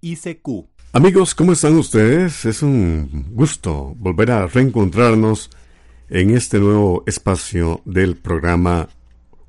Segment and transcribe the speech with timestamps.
[0.00, 0.66] ICQ.
[0.92, 2.44] Amigos, ¿cómo están ustedes?
[2.44, 5.50] Es un gusto volver a reencontrarnos
[6.08, 8.88] en este nuevo espacio del programa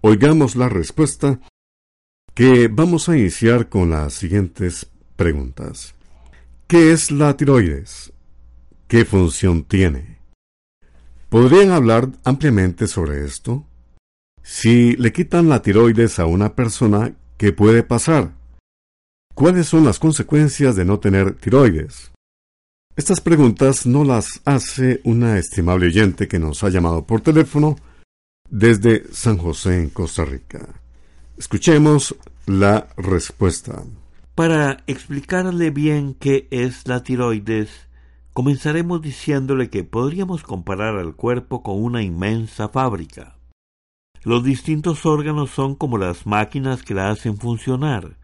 [0.01, 1.39] Oigamos la respuesta,
[2.33, 5.95] que vamos a iniciar con las siguientes preguntas.
[6.67, 8.13] ¿Qué es la tiroides?
[8.87, 10.19] ¿Qué función tiene?
[11.29, 13.65] ¿Podrían hablar ampliamente sobre esto?
[14.41, 18.38] Si le quitan la tiroides a una persona, ¿qué puede pasar?
[19.39, 22.11] ¿Cuáles son las consecuencias de no tener tiroides?
[22.97, 27.77] Estas preguntas no las hace una estimable oyente que nos ha llamado por teléfono
[28.49, 30.67] desde San José, en Costa Rica.
[31.37, 33.81] Escuchemos la respuesta.
[34.35, 37.69] Para explicarle bien qué es la tiroides,
[38.33, 43.37] comenzaremos diciéndole que podríamos comparar al cuerpo con una inmensa fábrica.
[44.21, 48.19] Los distintos órganos son como las máquinas que la hacen funcionar.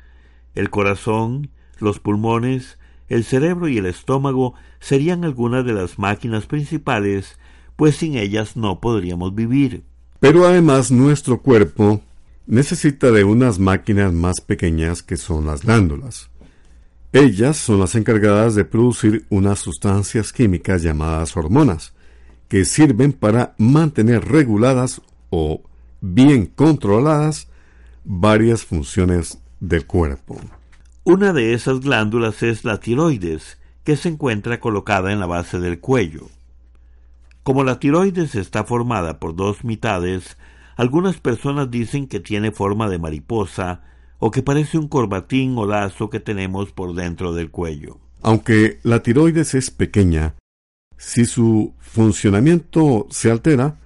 [0.55, 7.37] El corazón, los pulmones, el cerebro y el estómago serían algunas de las máquinas principales,
[7.75, 9.83] pues sin ellas no podríamos vivir.
[10.19, 12.01] Pero además nuestro cuerpo
[12.47, 16.29] necesita de unas máquinas más pequeñas que son las glándulas.
[17.11, 21.93] Ellas son las encargadas de producir unas sustancias químicas llamadas hormonas,
[22.47, 25.61] que sirven para mantener reguladas o
[26.01, 27.47] bien controladas
[28.03, 30.39] varias funciones del cuerpo.
[31.07, 35.79] Una de esas glándulas es la tiroides, que se encuentra colocada en la base del
[35.79, 36.31] cuello.
[37.43, 40.35] Como la tiroides está formada por dos mitades,
[40.75, 43.83] algunas personas dicen que tiene forma de mariposa,
[44.17, 47.99] o que parece un corbatín o lazo que tenemos por dentro del cuello.
[48.23, 50.33] Aunque la tiroides es pequeña,
[50.97, 53.77] si su funcionamiento se altera,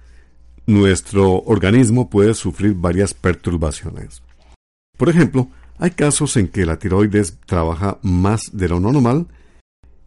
[0.64, 4.22] nuestro organismo puede sufrir varias perturbaciones.
[4.96, 5.50] Por ejemplo,
[5.80, 9.28] hay casos en que la tiroides trabaja más de lo normal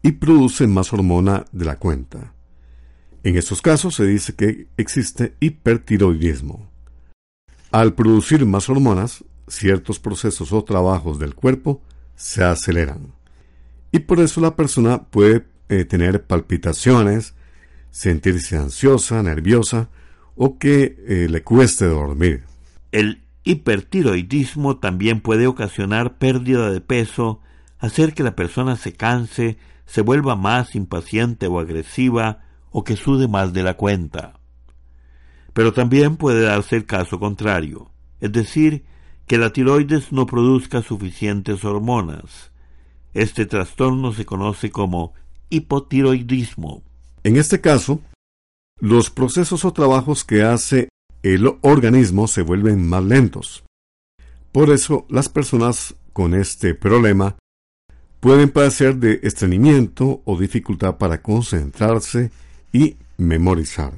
[0.02, 2.32] y produce más hormona de la cuenta.
[3.24, 6.70] En estos casos se dice que existe hipertiroidismo.
[7.72, 11.82] Al producir más hormonas, ciertos procesos o trabajos del cuerpo
[12.14, 13.12] se aceleran.
[13.90, 17.34] Y por eso la persona puede eh, tener palpitaciones,
[17.90, 19.88] sentirse ansiosa, nerviosa
[20.36, 22.44] o que eh, le cueste dormir.
[22.92, 27.40] El hipertiroidismo también puede ocasionar pérdida de peso,
[27.78, 33.28] hacer que la persona se canse, se vuelva más impaciente o agresiva o que sude
[33.28, 34.40] más de la cuenta.
[35.52, 37.90] Pero también puede darse el caso contrario,
[38.20, 38.84] es decir,
[39.26, 42.50] que la tiroides no produzca suficientes hormonas.
[43.12, 45.12] Este trastorno se conoce como
[45.50, 46.82] hipotiroidismo.
[47.22, 48.00] En este caso,
[48.80, 50.88] los procesos o trabajos que hace
[51.24, 53.64] el organismo se vuelven más lentos.
[54.52, 57.36] Por eso las personas con este problema
[58.20, 62.30] pueden padecer de estreñimiento o dificultad para concentrarse
[62.72, 63.94] y memorizar.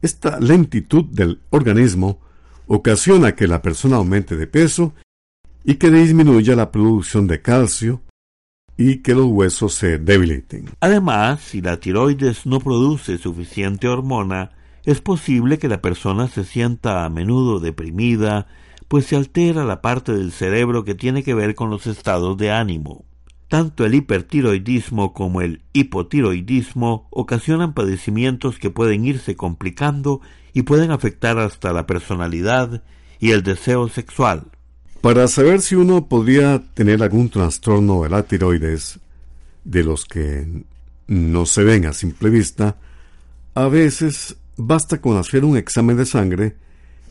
[0.00, 2.18] Esta lentitud del organismo
[2.66, 4.94] ocasiona que la persona aumente de peso
[5.64, 8.00] y que disminuya la producción de calcio
[8.78, 10.70] y que los huesos se debiliten.
[10.80, 14.50] Además, si la tiroides no produce suficiente hormona,
[14.84, 18.46] es posible que la persona se sienta a menudo deprimida,
[18.88, 22.50] pues se altera la parte del cerebro que tiene que ver con los estados de
[22.50, 23.04] ánimo.
[23.48, 30.20] Tanto el hipertiroidismo como el hipotiroidismo ocasionan padecimientos que pueden irse complicando
[30.52, 32.82] y pueden afectar hasta la personalidad
[33.20, 34.44] y el deseo sexual.
[35.00, 39.00] Para saber si uno podría tener algún trastorno de la tiroides,
[39.64, 40.64] de los que
[41.06, 42.76] no se ven a simple vista,
[43.54, 46.56] a veces basta con hacer un examen de sangre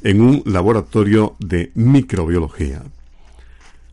[0.03, 2.83] en un laboratorio de microbiología.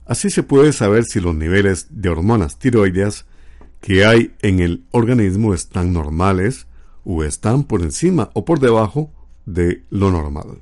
[0.06, 3.27] Así se puede saber si los niveles de hormonas tiroideas
[3.81, 6.67] que hay en el organismo están normales
[7.05, 9.11] o están por encima o por debajo
[9.47, 10.59] de lo normal.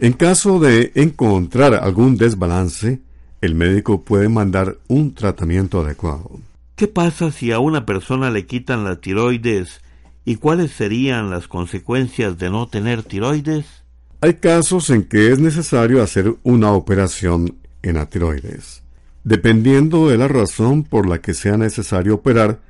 [0.00, 3.00] En caso de encontrar algún desbalance,
[3.40, 6.40] el médico puede mandar un tratamiento adecuado.
[6.76, 9.80] ¿Qué pasa si a una persona le quitan la tiroides
[10.28, 13.64] y cuáles serían las consecuencias de no tener tiroides?
[14.20, 18.82] Hay casos en que es necesario hacer una operación en la tiroides.
[19.24, 22.60] Dependiendo de la razón por la que sea necesario operar,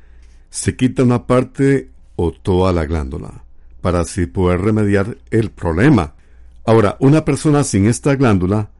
[0.50, 3.42] se quita una parte o toda la glándula,
[3.80, 6.14] para así poder remediar el problema.
[6.64, 8.70] Ahora, una persona sin esta glándula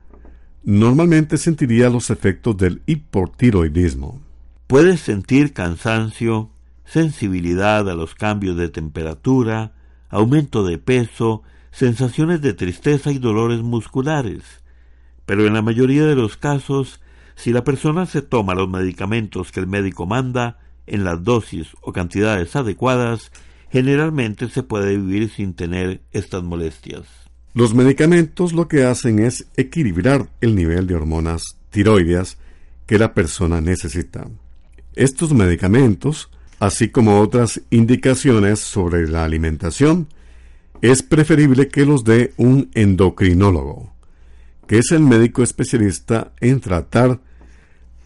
[0.63, 4.21] normalmente sentiría los efectos del hipotiroidismo.
[4.69, 6.53] Puedes sentir cansancio,
[6.91, 9.73] sensibilidad a los cambios de temperatura,
[10.09, 14.43] aumento de peso, sensaciones de tristeza y dolores musculares.
[15.27, 17.01] Pero en la mayoría de los casos,
[17.37, 21.93] si la persona se toma los medicamentos que el médico manda en las dosis o
[21.93, 23.31] cantidades adecuadas,
[23.71, 27.03] generalmente se puede vivir sin tener estas molestias.
[27.53, 32.39] Los medicamentos lo que hacen es equilibrar el nivel de hormonas tiroideas
[32.87, 34.29] que la persona necesita.
[34.95, 40.09] Estos medicamentos así como otras indicaciones sobre la alimentación,
[40.81, 43.93] es preferible que los dé un endocrinólogo,
[44.67, 47.21] que es el médico especialista en tratar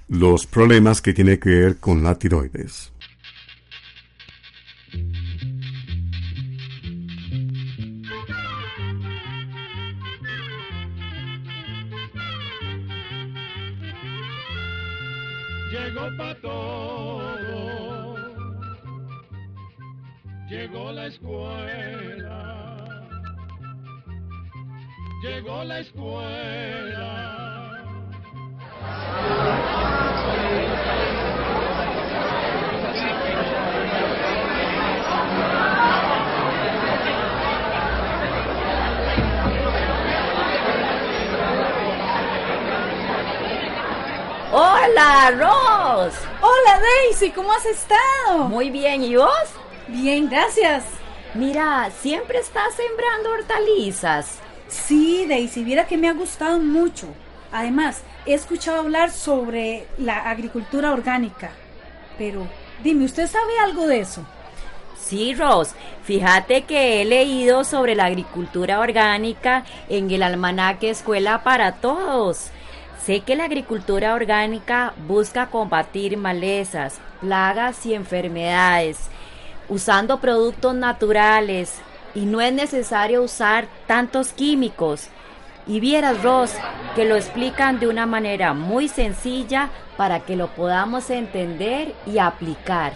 [0.08, 2.92] los problemas que tiene que ver con la tiroides.
[15.70, 16.08] Llegó
[20.52, 22.66] Llegó la escuela.
[25.22, 27.08] Llegó la escuela.
[44.52, 46.14] Hola, Ross.
[46.42, 48.48] Hola, Daisy, ¿cómo has estado?
[48.50, 49.61] Muy bien, ¿y vos?
[49.92, 50.84] Bien, gracias.
[51.34, 54.38] Mira, siempre estás sembrando hortalizas.
[54.66, 57.08] Sí, Daisy, viera que me ha gustado mucho.
[57.52, 61.50] Además, he escuchado hablar sobre la agricultura orgánica.
[62.16, 62.46] Pero,
[62.82, 64.24] dime, ¿usted sabe algo de eso?
[64.98, 65.74] Sí, Ross,
[66.04, 72.48] fíjate que he leído sobre la agricultura orgánica en el almanaque Escuela para Todos.
[73.04, 79.10] Sé que la agricultura orgánica busca combatir malezas, plagas y enfermedades
[79.72, 81.76] usando productos naturales
[82.14, 85.08] y no es necesario usar tantos químicos.
[85.66, 86.52] Y vieras, Ross,
[86.94, 92.92] que lo explican de una manera muy sencilla para que lo podamos entender y aplicar.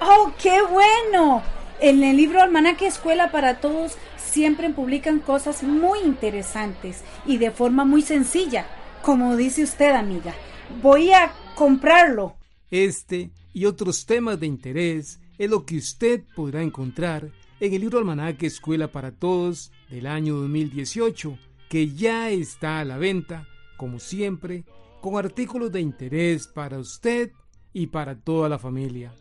[0.00, 1.42] ¡Oh, qué bueno!
[1.80, 7.84] En el libro Almanaque Escuela para Todos siempre publican cosas muy interesantes y de forma
[7.84, 8.66] muy sencilla,
[9.02, 10.34] como dice usted, amiga.
[10.82, 12.34] Voy a comprarlo.
[12.72, 17.30] Este y otros temas de interés es lo que usted podrá encontrar
[17.60, 21.38] en el libro Almanaque Escuela para Todos del año 2018,
[21.68, 24.64] que ya está a la venta, como siempre,
[25.00, 27.32] con artículos de interés para usted
[27.72, 29.14] y para toda la familia.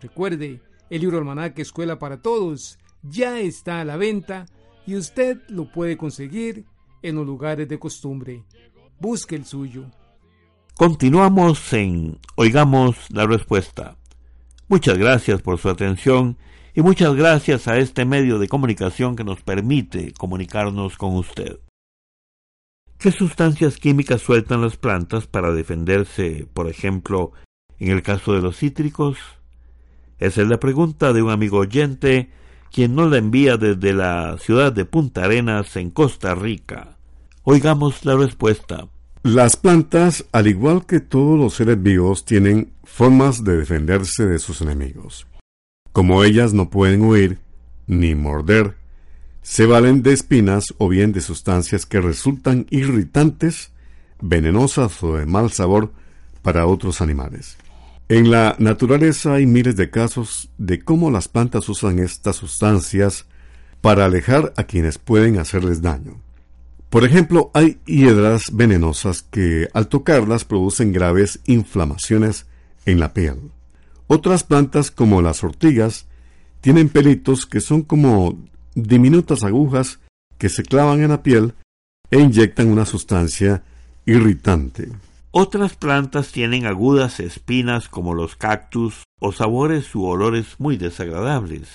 [0.00, 0.60] Recuerde,
[0.90, 4.46] el libro Almanaque Escuela para Todos ya está a la venta
[4.86, 6.64] y usted lo puede conseguir
[7.02, 8.44] en los lugares de costumbre.
[9.00, 9.86] Busque el suyo.
[10.74, 13.96] Continuamos en Oigamos la Respuesta.
[14.70, 16.36] Muchas gracias por su atención
[16.74, 21.60] y muchas gracias a este medio de comunicación que nos permite comunicarnos con usted.
[22.98, 27.32] ¿Qué sustancias químicas sueltan las plantas para defenderse, por ejemplo,
[27.78, 29.16] en el caso de los cítricos?
[30.18, 32.30] Esa es la pregunta de un amigo oyente
[32.70, 36.98] quien nos la envía desde la ciudad de Punta Arenas en Costa Rica.
[37.42, 38.88] Oigamos la respuesta.
[39.22, 44.60] Las plantas, al igual que todos los seres vivos, tienen formas de defenderse de sus
[44.60, 45.26] enemigos.
[45.92, 47.38] Como ellas no pueden huir
[47.86, 48.76] ni morder,
[49.42, 53.72] se valen de espinas o bien de sustancias que resultan irritantes,
[54.20, 55.92] venenosas o de mal sabor
[56.42, 57.56] para otros animales.
[58.08, 63.26] En la naturaleza hay miles de casos de cómo las plantas usan estas sustancias
[63.80, 66.20] para alejar a quienes pueden hacerles daño.
[66.90, 72.46] Por ejemplo, hay hiedras venenosas que al tocarlas producen graves inflamaciones
[72.86, 73.50] en la piel.
[74.06, 76.06] Otras plantas, como las ortigas,
[76.62, 78.38] tienen pelitos que son como
[78.74, 80.00] diminutas agujas
[80.38, 81.54] que se clavan en la piel
[82.10, 83.62] e inyectan una sustancia
[84.06, 84.88] irritante.
[85.30, 91.68] Otras plantas tienen agudas espinas como los cactus o sabores u olores muy desagradables.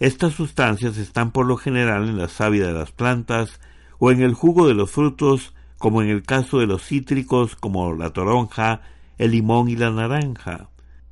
[0.00, 3.60] Estas sustancias están por lo general en la savia de las plantas
[4.04, 7.94] o en el jugo de los frutos, como en el caso de los cítricos como
[7.94, 8.80] la toronja,
[9.16, 10.70] el limón y la naranja.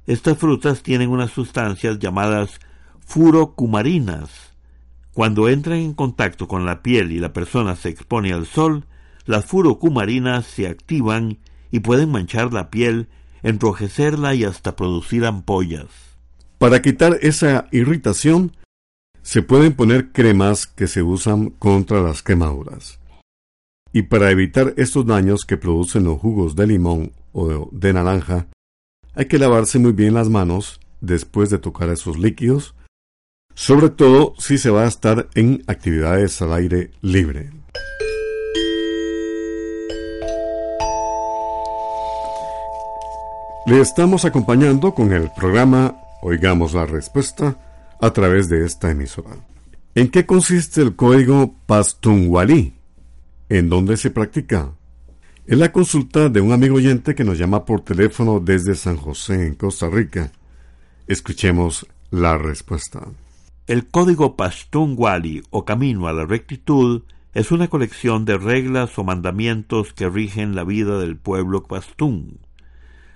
[0.09, 2.59] Estas frutas tienen unas sustancias llamadas
[2.99, 4.57] furocumarinas.
[5.15, 8.87] Cuando entran en contacto con la piel y la persona se expone al sol,
[9.25, 11.39] las furocumarinas se activan
[11.71, 13.07] y pueden manchar la piel,
[13.45, 15.87] enrojecerla y hasta producir ampollas.
[16.59, 18.51] Para quitar esa irritación,
[19.23, 22.99] se pueden poner cremas que se usan contra las quemaduras.
[23.93, 28.47] Y para evitar estos daños que producen los jugos de limón o de naranja,
[29.15, 32.75] hay que lavarse muy bien las manos después de tocar esos líquidos,
[33.55, 37.51] sobre todo si se va a estar en actividades al aire libre.
[43.67, 47.57] Le estamos acompañando con el programa Oigamos la Respuesta
[48.01, 49.37] a través de esta emisora.
[49.95, 52.75] ¿En qué consiste el código Pastunwali?
[53.49, 54.73] ¿En dónde se practica?
[55.47, 59.47] Es la consulta de un amigo oyente que nos llama por teléfono desde San José,
[59.47, 60.31] en Costa Rica.
[61.09, 63.07] Escuchemos la respuesta.
[63.67, 67.03] El código Pastunwali o Camino a la Rectitud
[67.35, 72.39] es una colección de reglas o mandamientos que rigen la vida del pueblo pastún.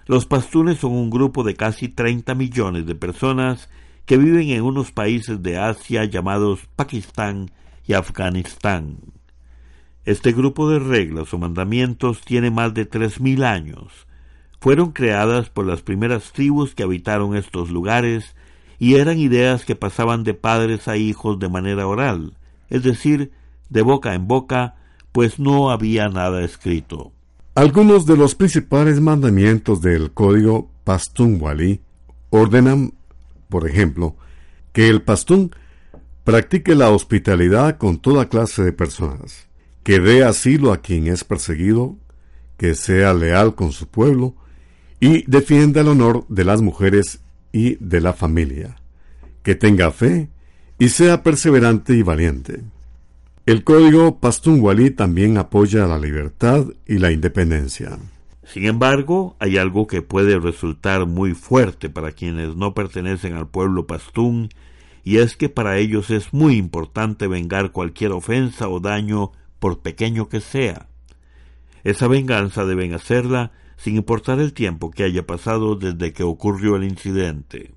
[0.06, 3.68] Los pastunes son un grupo de casi 30 millones de personas
[4.06, 7.50] que viven en unos países de Asia llamados Pakistán
[7.86, 8.98] y Afganistán.
[10.04, 14.06] Este grupo de reglas o mandamientos tiene más de tres mil años.
[14.60, 18.34] Fueron creadas por las primeras tribus que habitaron estos lugares
[18.78, 22.34] y eran ideas que pasaban de padres a hijos de manera oral,
[22.68, 23.30] es decir,
[23.70, 24.74] de boca en boca,
[25.12, 27.12] pues no había nada escrito.
[27.54, 31.80] Algunos de los principales mandamientos del código Pastunwali
[32.30, 32.92] ordenan
[33.48, 34.16] por ejemplo,
[34.72, 35.54] que el pastún
[36.24, 39.46] practique la hospitalidad con toda clase de personas,
[39.82, 41.96] que dé asilo a quien es perseguido,
[42.56, 44.34] que sea leal con su pueblo
[45.00, 47.20] y defienda el honor de las mujeres
[47.52, 48.76] y de la familia,
[49.42, 50.28] que tenga fe
[50.78, 52.62] y sea perseverante y valiente.
[53.46, 57.98] El código Pastunwali también apoya la libertad y la independencia.
[58.46, 63.86] Sin embargo, hay algo que puede resultar muy fuerte para quienes no pertenecen al pueblo
[63.86, 64.50] pastún,
[65.02, 70.28] y es que para ellos es muy importante vengar cualquier ofensa o daño, por pequeño
[70.28, 70.88] que sea.
[71.84, 76.84] Esa venganza deben hacerla sin importar el tiempo que haya pasado desde que ocurrió el
[76.84, 77.72] incidente.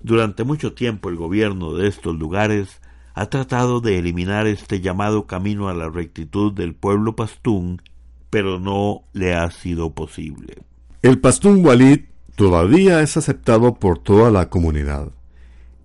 [0.00, 2.80] Durante mucho tiempo el gobierno de estos lugares
[3.14, 7.82] ha tratado de eliminar este llamado camino a la rectitud del pueblo pastún
[8.30, 10.58] pero no le ha sido posible.
[11.02, 12.00] El pastún Walid
[12.36, 15.10] todavía es aceptado por toda la comunidad,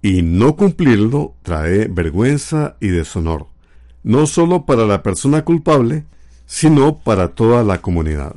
[0.01, 3.47] y no cumplirlo trae vergüenza y deshonor,
[4.03, 6.05] no solo para la persona culpable,
[6.45, 8.35] sino para toda la comunidad.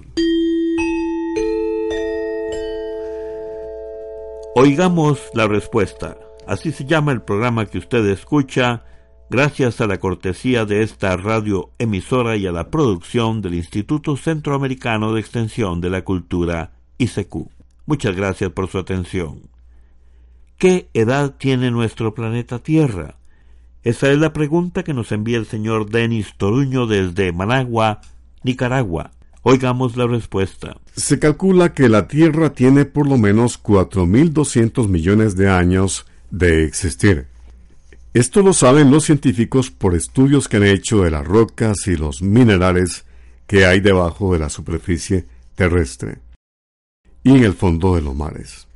[4.55, 6.17] Oigamos la respuesta.
[6.47, 8.85] Así se llama el programa que usted escucha
[9.29, 15.13] gracias a la cortesía de esta radio emisora y a la producción del Instituto Centroamericano
[15.13, 17.49] de Extensión de la Cultura, ICQ.
[17.87, 19.43] Muchas gracias por su atención.
[20.59, 23.17] ¿Qué edad tiene nuestro planeta Tierra?
[23.83, 28.01] Esa es la pregunta que nos envía el señor Denis Toruño desde Managua,
[28.43, 29.13] Nicaragua.
[29.43, 30.77] Oigamos la respuesta.
[30.97, 37.29] Se calcula que la Tierra tiene por lo menos 4.200 millones de años de existir.
[38.17, 42.23] Esto lo saben los científicos por estudios que han hecho de las rocas y los
[42.23, 43.05] minerales
[43.47, 46.21] que hay debajo de la superficie terrestre
[47.23, 48.69] y en el fondo de los mares.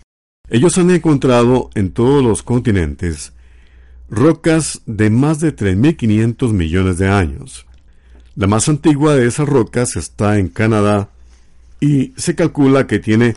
[0.50, 3.32] Ellos han encontrado en todos los continentes
[4.10, 7.64] rocas de más de 3.500 millones de años.
[8.36, 11.08] La más antigua de esas rocas está en Canadá
[11.80, 13.36] y se calcula que tiene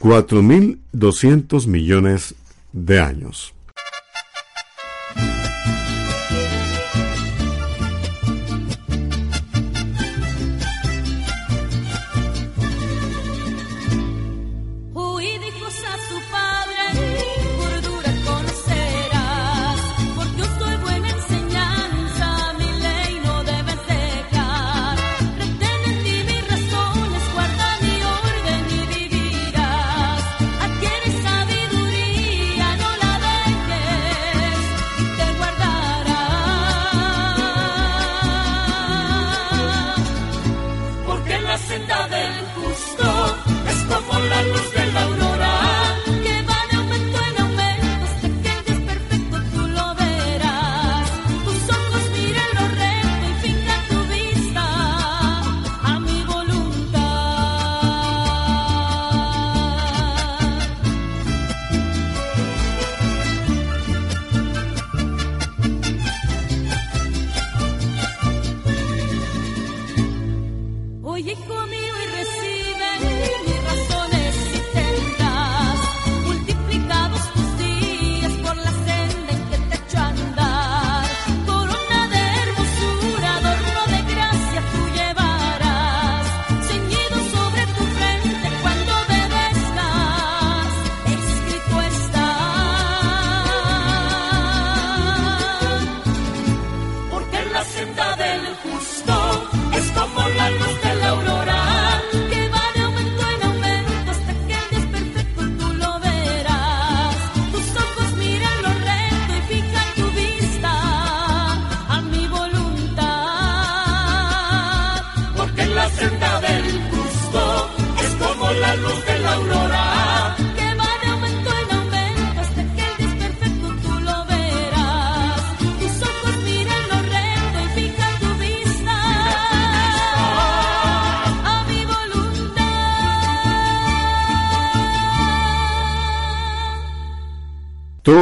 [0.00, 2.34] 4.200 millones
[2.74, 3.54] de años.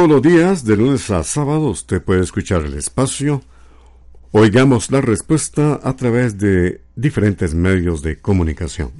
[0.03, 3.41] Todos los días, de lunes a sábado, usted puede escuchar el espacio.
[4.31, 8.91] Oigamos la respuesta a través de diferentes medios de comunicación.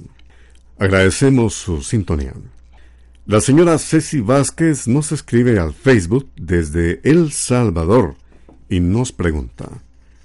[0.78, 2.32] Agradecemos su sintonía.
[3.26, 8.14] La señora Ceci Vázquez nos escribe al Facebook desde El Salvador
[8.70, 9.68] y nos pregunta,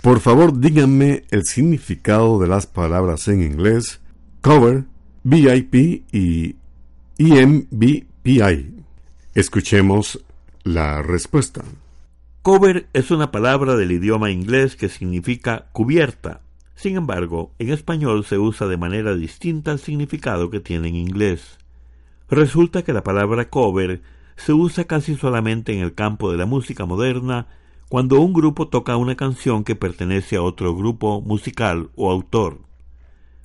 [0.02, 4.00] por favor díganme el significado de las palabras en inglés
[4.40, 4.86] cover,
[5.26, 6.56] VIP y
[7.18, 8.76] EMBPI.
[9.36, 10.24] Escuchemos
[10.64, 11.64] la respuesta.
[12.42, 16.42] Cover es una palabra del idioma inglés que significa cubierta.
[16.76, 21.58] Sin embargo, en español se usa de manera distinta al significado que tiene en inglés.
[22.30, 24.02] Resulta que la palabra cover
[24.38, 27.48] se usa casi solamente en el campo de la música moderna
[27.90, 32.60] cuando un grupo toca una canción que pertenece a otro grupo musical o autor.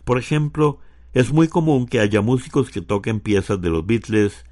[0.05, 0.79] Por ejemplo,
[1.14, 4.44] es muy común que haya músicos que toquen piezas de los Beatles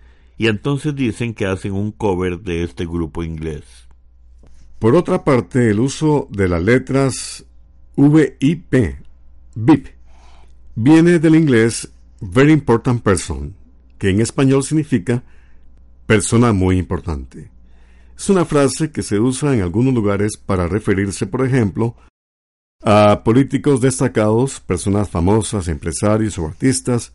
[0.42, 3.62] y entonces dicen que hacen un cover de este grupo inglés.
[4.80, 7.44] Por otra parte, el uso de las letras
[7.94, 8.96] VIP,
[9.54, 9.86] VIP,
[10.74, 13.54] viene del inglés Very Important Person,
[13.98, 15.22] que en español significa
[16.06, 17.52] persona muy importante.
[18.18, 21.94] Es una frase que se usa en algunos lugares para referirse, por ejemplo,
[22.82, 27.12] a políticos destacados, personas famosas, empresarios o artistas,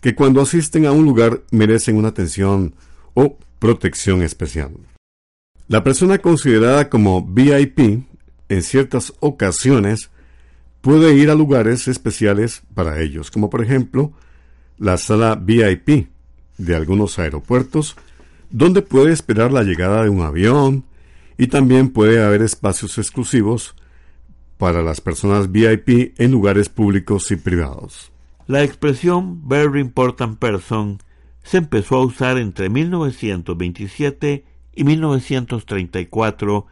[0.00, 2.74] que cuando asisten a un lugar merecen una atención
[3.14, 4.72] o protección especial.
[5.68, 8.02] La persona considerada como VIP
[8.48, 10.10] en ciertas ocasiones
[10.80, 14.12] puede ir a lugares especiales para ellos, como por ejemplo
[14.78, 16.08] la sala VIP
[16.58, 17.96] de algunos aeropuertos,
[18.50, 20.84] donde puede esperar la llegada de un avión
[21.38, 23.74] y también puede haber espacios exclusivos
[24.58, 28.09] para las personas VIP en lugares públicos y privados.
[28.50, 30.98] La expresión Very Important Person
[31.44, 36.66] se empezó a usar entre 1927 y 1934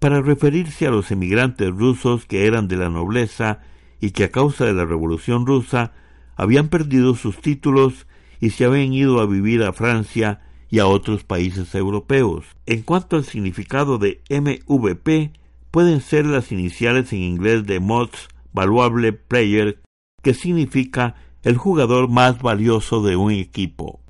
[0.00, 3.60] para referirse a los emigrantes rusos que eran de la nobleza
[4.00, 5.92] y que a causa de la Revolución rusa
[6.34, 8.08] habían perdido sus títulos
[8.40, 12.44] y se habían ido a vivir a Francia y a otros países europeos.
[12.66, 15.32] En cuanto al significado de MVP,
[15.70, 18.16] pueden ser las iniciales en inglés de Most
[18.52, 19.78] Valuable Player,
[20.22, 24.00] que significa el jugador más valioso de un equipo.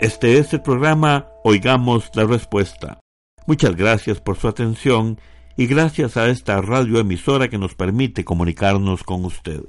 [0.00, 3.00] Este es el programa Oigamos la Respuesta.
[3.46, 5.18] Muchas gracias por su atención
[5.56, 9.62] y gracias a esta radioemisora que nos permite comunicarnos con usted.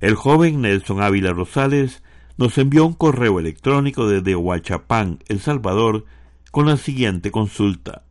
[0.00, 2.02] El joven Nelson Ávila Rosales
[2.38, 6.04] nos envió un correo electrónico desde Huachapán, El Salvador,
[6.52, 8.04] con la siguiente consulta.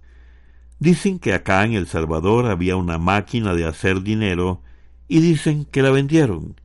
[0.79, 4.61] Dicen que acá en El Salvador había una máquina de hacer dinero
[5.07, 6.55] y dicen que la vendieron.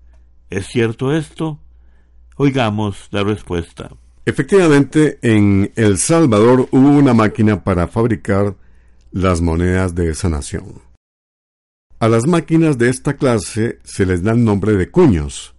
[0.51, 1.59] ¿Es cierto esto?
[2.37, 3.91] Oigamos la respuesta.
[4.27, 8.55] Efectivamente, en El Salvador hubo una máquina para fabricar
[9.13, 10.83] las monedas de esa nación.
[11.99, 15.55] A las máquinas de esta clase se les da el nombre de cuños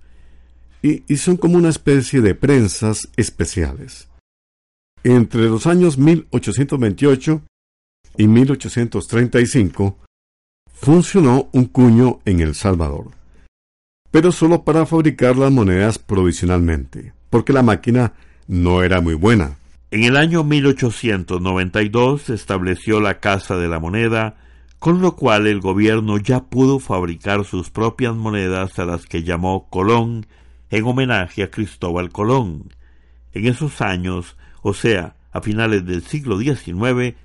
[0.82, 4.10] y, y son como una especie de prensas especiales.
[5.04, 7.42] Entre los años 1828
[8.18, 9.98] y 1835
[10.74, 13.12] funcionó un cuño en El Salvador,
[14.12, 18.14] pero solo para fabricar las monedas provisionalmente, porque la máquina
[18.48, 19.58] no era muy buena.
[19.92, 24.38] En el año 1892 se estableció la Casa de la Moneda,
[24.80, 29.70] con lo cual el gobierno ya pudo fabricar sus propias monedas a las que llamó
[29.70, 30.26] Colón
[30.70, 32.74] en homenaje a Cristóbal Colón.
[33.32, 37.16] En esos años, o sea, a finales del siglo XIX,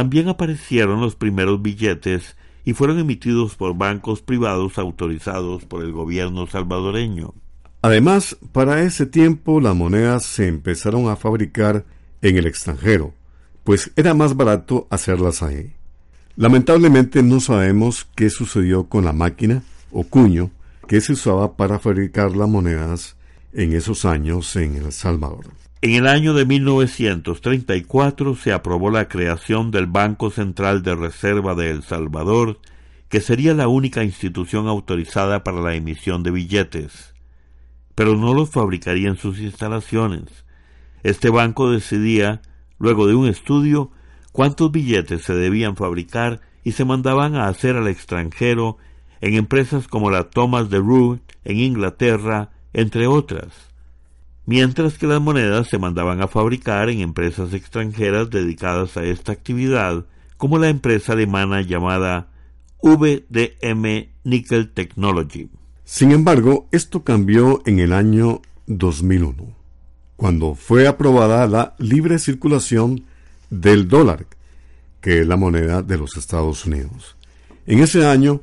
[0.00, 2.34] también aparecieron los primeros billetes
[2.64, 7.34] y fueron emitidos por bancos privados autorizados por el gobierno salvadoreño.
[7.82, 11.84] Además, para ese tiempo las monedas se empezaron a fabricar
[12.22, 13.12] en el extranjero,
[13.62, 15.74] pues era más barato hacerlas ahí.
[16.34, 20.50] Lamentablemente no sabemos qué sucedió con la máquina o cuño
[20.88, 23.16] que se usaba para fabricar las monedas
[23.52, 25.50] en esos años en El Salvador.
[25.82, 31.70] En el año de 1934 se aprobó la creación del Banco Central de Reserva de
[31.70, 32.58] El Salvador,
[33.08, 37.14] que sería la única institución autorizada para la emisión de billetes.
[37.94, 40.44] Pero no los fabricaría en sus instalaciones.
[41.02, 42.42] Este banco decidía,
[42.78, 43.90] luego de un estudio,
[44.32, 48.76] cuántos billetes se debían fabricar y se mandaban a hacer al extranjero
[49.22, 53.69] en empresas como la Thomas de Root en Inglaterra, entre otras,
[54.46, 60.06] mientras que las monedas se mandaban a fabricar en empresas extranjeras dedicadas a esta actividad,
[60.36, 62.28] como la empresa alemana llamada
[62.82, 65.50] VDM Nickel Technology.
[65.84, 69.54] Sin embargo, esto cambió en el año 2001,
[70.16, 73.04] cuando fue aprobada la libre circulación
[73.50, 74.26] del dólar,
[75.00, 77.16] que es la moneda de los Estados Unidos.
[77.66, 78.42] En ese año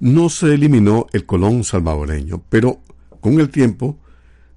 [0.00, 2.80] no se eliminó el colón salvadoreño, pero
[3.20, 3.98] con el tiempo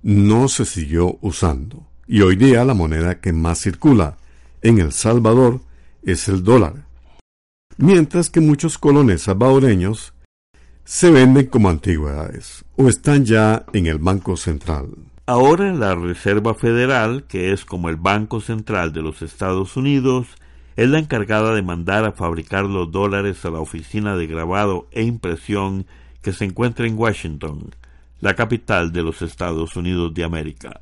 [0.04, 1.88] no se siguió usando.
[2.06, 4.18] Y hoy día la moneda que más circula
[4.62, 5.62] en El Salvador
[6.04, 6.86] es el dólar.
[7.78, 10.14] Mientras que muchos colones salvadoreños
[10.84, 14.90] se venden como antigüedades o están ya en el Banco Central.
[15.26, 20.28] Ahora la Reserva Federal, que es como el Banco Central de los Estados Unidos,
[20.76, 25.04] es la encargada de mandar a fabricar los dólares a la oficina de grabado e
[25.04, 25.86] impresión
[26.22, 27.72] que se encuentra en Washington,
[28.24, 30.82] la capital de los Estados Unidos de América.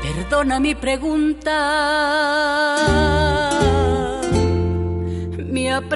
[0.00, 1.56] Perdona mi pregunta,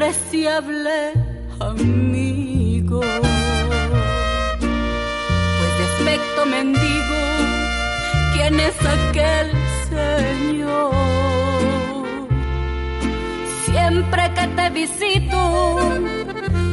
[0.03, 1.13] mi apreciable
[1.61, 3.01] amigo.
[5.59, 7.19] Pues de aspecto mendigo,
[8.35, 9.53] ¿quién es aquel
[9.89, 10.93] señor?
[13.65, 15.79] Siempre que te visito,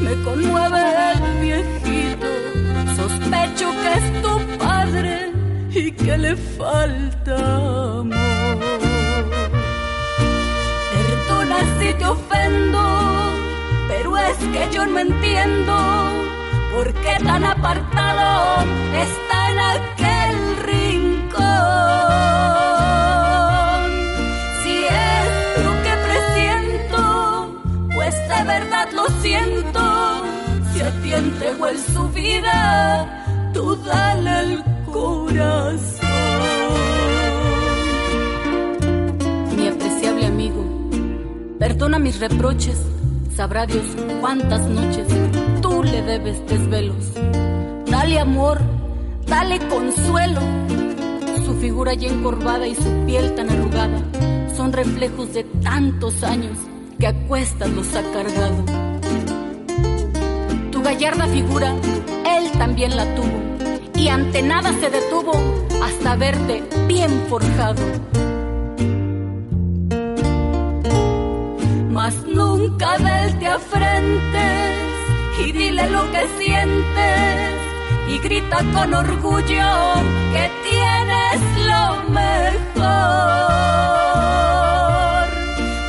[0.02, 0.82] me conmueve
[1.13, 2.28] el viejito.
[2.96, 5.32] Sospecho que es tu padre
[5.72, 7.36] y que le falta
[8.00, 8.29] amor.
[11.80, 12.82] Si te ofendo,
[13.88, 15.76] pero es que yo no entiendo
[16.74, 18.63] por qué tan apartado
[19.06, 21.39] está en aquel rincón.
[24.62, 27.00] Si es lo que presiento,
[27.94, 29.82] pues de verdad lo siento.
[30.74, 35.99] Si a ti entregó en su vida, tú dale el corazón.
[41.80, 42.78] Perdona mis reproches.
[43.38, 43.86] Sabrá Dios
[44.20, 45.08] cuántas noches
[45.62, 47.13] tú le debes desvelos.
[47.89, 48.60] Dale amor,
[49.26, 50.42] dale consuelo.
[51.46, 53.98] Su figura ya encorvada y su piel tan arrugada
[54.58, 56.58] son reflejos de tantos años
[57.00, 58.65] que a cuestas los ha cargado.
[60.74, 61.74] Tu gallarda figura,
[62.28, 63.39] él también la tuvo
[63.96, 65.32] y ante nada se detuvo
[65.82, 67.82] hasta verte bien forjado.
[72.26, 74.76] Nunca del te afrentes
[75.45, 77.54] y dile lo que sientes
[78.08, 79.93] y grita con orgullo
[80.34, 82.80] que tienes lo mejor.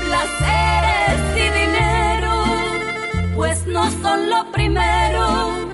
[0.04, 2.35] Placeres y dinero,
[3.35, 5.70] pues no son lo primero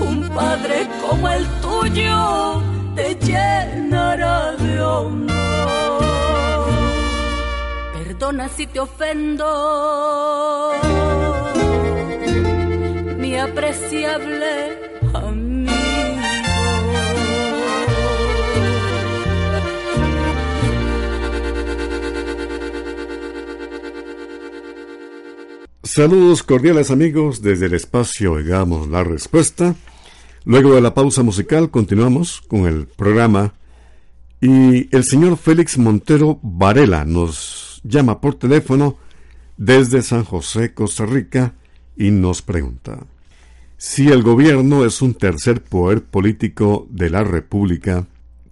[0.00, 2.62] un padre como el tuyo
[2.94, 5.45] te llenará de honor.
[8.26, 9.46] Si te ofendo,
[13.18, 14.80] mi apreciable
[15.14, 15.72] amigo.
[25.84, 29.76] Saludos cordiales amigos desde el espacio Oigamos la Respuesta.
[30.44, 33.54] Luego de la pausa musical continuamos con el programa
[34.40, 38.96] y el señor Félix Montero Varela nos llama por teléfono
[39.56, 41.54] desde San José, Costa Rica
[41.96, 42.98] y nos pregunta
[43.78, 48.06] si el gobierno es un tercer poder político de la República,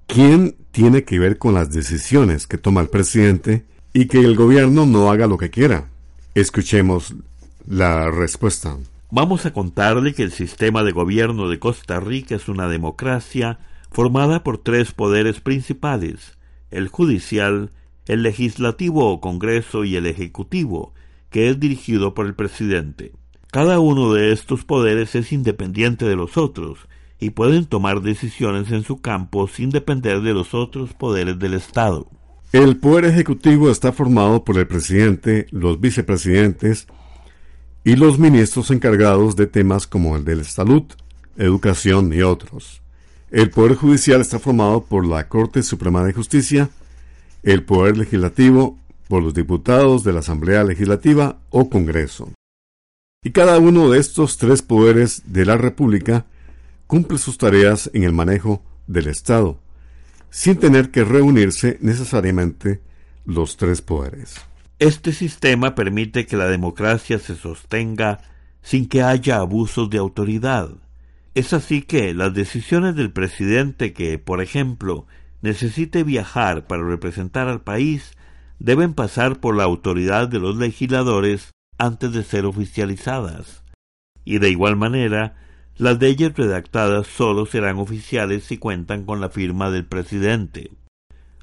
[0.07, 4.87] ¿quién tiene que ver con las decisiones que toma el presidente y que el gobierno
[4.87, 5.89] no haga lo que quiera?
[6.35, 7.15] Escuchemos
[7.67, 8.77] la respuesta.
[9.11, 14.43] Vamos a contarle que el sistema de gobierno de Costa Rica es una democracia formada
[14.43, 16.37] por tres poderes principales,
[16.71, 17.71] el judicial,
[18.07, 20.95] el legislativo o Congreso y el ejecutivo,
[21.31, 23.13] que es dirigido por el presidente.
[23.51, 26.79] Cada uno de estos poderes es independiente de los otros
[27.21, 32.09] y pueden tomar decisiones en su campo sin depender de los otros poderes del Estado.
[32.53, 36.87] El poder ejecutivo está formado por el presidente, los vicepresidentes
[37.85, 40.85] y los ministros encargados de temas como el de la salud,
[41.37, 42.81] educación y otros.
[43.31, 46.71] El poder judicial está formado por la Corte Suprema de Justicia,
[47.45, 48.79] el poder legislativo
[49.09, 52.33] por los diputados de la Asamblea Legislativa o Congreso.
[53.23, 56.27] Y cada uno de estos tres poderes de la República
[56.87, 59.59] cumple sus tareas en el manejo del Estado,
[60.31, 62.81] sin tener que reunirse necesariamente
[63.25, 64.37] los tres poderes.
[64.79, 68.21] Este sistema permite que la democracia se sostenga
[68.63, 70.71] sin que haya abusos de autoridad.
[71.35, 75.07] Es así que las decisiones del presidente que, por ejemplo,
[75.45, 78.13] necesite viajar para representar al país
[78.59, 83.63] deben pasar por la autoridad de los legisladores antes de ser oficializadas.
[84.25, 85.37] Y de igual manera,
[85.77, 90.71] las leyes redactadas solo serán oficiales si cuentan con la firma del presidente.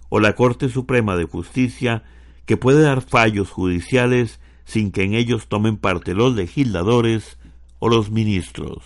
[0.10, 2.02] O la Corte Suprema de Justicia,
[2.48, 7.38] que puede dar fallos judiciales sin que en ellos tomen parte los legisladores
[7.78, 8.84] o los ministros.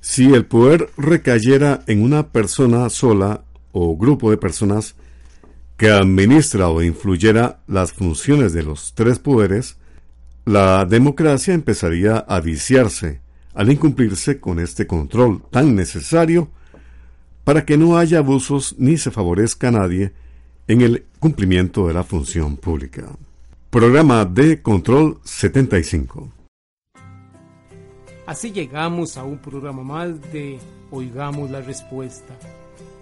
[0.00, 3.42] Si el poder recayera en una persona sola
[3.78, 4.96] o grupo de personas,
[5.76, 9.76] que administra o influyera las funciones de los tres poderes,
[10.46, 13.20] la democracia empezaría a viciarse
[13.52, 16.48] al incumplirse con este control tan necesario
[17.44, 20.12] para que no haya abusos ni se favorezca a nadie
[20.68, 23.10] en el cumplimiento de la función pública.
[23.68, 26.32] Programa de Control 75.
[28.24, 30.58] Así llegamos a un programa más de
[30.90, 32.34] Oigamos la Respuesta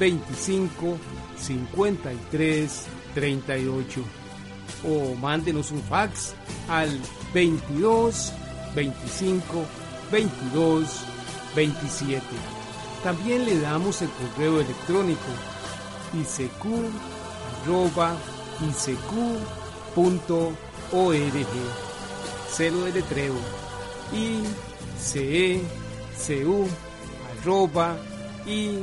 [0.00, 0.98] 25
[1.36, 4.02] 53 38
[4.84, 6.34] o mándenos un fax
[6.68, 6.88] al
[7.34, 8.32] 22
[8.74, 9.66] 25
[10.10, 11.04] 22
[11.54, 12.22] 27.
[13.04, 15.20] También le damos el correo electrónico
[16.14, 16.64] isq
[17.62, 18.16] arroba
[22.52, 23.34] Cero de letreo
[24.12, 24.42] i
[24.98, 25.62] c e
[26.18, 26.66] c u
[27.40, 27.96] arroba
[28.46, 28.82] i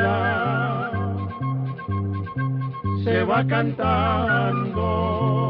[3.31, 5.40] va cantando